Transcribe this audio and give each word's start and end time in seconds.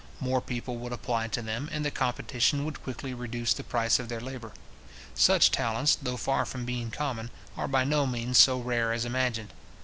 More 0.19 0.41
people 0.41 0.77
would 0.77 0.93
apply 0.93 1.27
to 1.27 1.43
them, 1.43 1.69
and 1.71 1.85
the 1.85 1.91
competition 1.91 2.65
would 2.65 2.81
quickly 2.81 3.13
reduce 3.13 3.53
the 3.53 3.63
price 3.63 3.99
of 3.99 4.09
their 4.09 4.19
labour. 4.19 4.51
Such 5.13 5.51
talents, 5.51 5.93
though 5.95 6.17
far 6.17 6.43
from 6.43 6.65
being 6.65 6.89
common, 6.89 7.29
are 7.55 7.67
by 7.67 7.83
no 7.83 8.07
means 8.07 8.39
so 8.39 8.59
rare 8.59 8.93
as 8.93 9.05
imagined. 9.05 9.53